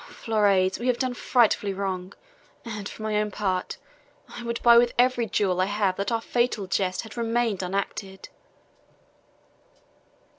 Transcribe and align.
Florise, 0.09 0.79
we 0.79 0.87
have 0.87 0.97
done 0.97 1.13
frightfully 1.13 1.75
wrong, 1.75 2.11
and, 2.65 2.89
for 2.89 3.03
my 3.03 3.17
own 3.21 3.29
part, 3.29 3.77
I 4.27 4.41
would 4.41 4.59
buy 4.63 4.75
with 4.79 4.93
every 4.97 5.27
jewel 5.27 5.61
I 5.61 5.65
have 5.65 5.95
that 5.97 6.11
our 6.11 6.21
fatal 6.21 6.65
jest 6.65 7.01
had 7.01 7.15
remained 7.15 7.61
unacted." 7.61 8.29